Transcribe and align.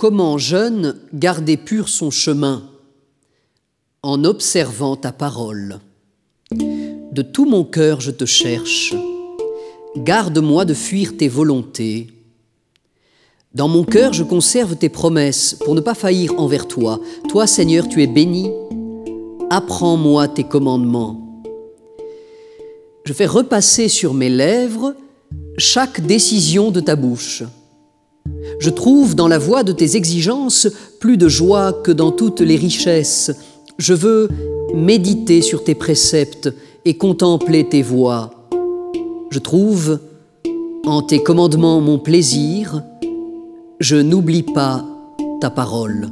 Comment 0.00 0.38
jeune 0.38 0.96
garder 1.12 1.58
pur 1.58 1.90
son 1.90 2.10
chemin 2.10 2.70
en 4.02 4.24
observant 4.24 4.96
ta 4.96 5.12
parole? 5.12 5.78
De 6.50 7.20
tout 7.20 7.44
mon 7.44 7.64
cœur 7.64 8.00
je 8.00 8.10
te 8.10 8.24
cherche. 8.24 8.94
Garde-moi 9.98 10.64
de 10.64 10.72
fuir 10.72 11.18
tes 11.18 11.28
volontés. 11.28 12.06
Dans 13.52 13.68
mon 13.68 13.84
cœur 13.84 14.14
je 14.14 14.24
conserve 14.24 14.74
tes 14.76 14.88
promesses 14.88 15.52
pour 15.66 15.74
ne 15.74 15.82
pas 15.82 15.94
faillir 15.94 16.32
envers 16.40 16.66
toi. 16.66 16.98
Toi 17.28 17.46
Seigneur, 17.46 17.86
tu 17.86 18.02
es 18.02 18.06
béni. 18.06 18.50
Apprends-moi 19.50 20.28
tes 20.28 20.44
commandements. 20.44 21.42
Je 23.04 23.12
fais 23.12 23.26
repasser 23.26 23.88
sur 23.90 24.14
mes 24.14 24.30
lèvres 24.30 24.94
chaque 25.58 26.00
décision 26.00 26.70
de 26.70 26.80
ta 26.80 26.96
bouche. 26.96 27.42
Je 28.58 28.70
trouve 28.70 29.14
dans 29.14 29.28
la 29.28 29.38
voie 29.38 29.62
de 29.62 29.72
tes 29.72 29.96
exigences 29.96 30.68
plus 30.98 31.16
de 31.16 31.28
joie 31.28 31.72
que 31.72 31.92
dans 31.92 32.12
toutes 32.12 32.40
les 32.40 32.56
richesses. 32.56 33.32
Je 33.78 33.94
veux 33.94 34.28
méditer 34.74 35.42
sur 35.42 35.64
tes 35.64 35.74
préceptes 35.74 36.52
et 36.84 36.96
contempler 36.96 37.68
tes 37.68 37.82
voies. 37.82 38.30
Je 39.30 39.38
trouve 39.38 39.98
en 40.84 41.02
tes 41.02 41.22
commandements 41.22 41.80
mon 41.80 41.98
plaisir. 41.98 42.82
Je 43.78 43.96
n'oublie 43.96 44.42
pas 44.42 44.84
ta 45.40 45.50
parole. 45.50 46.08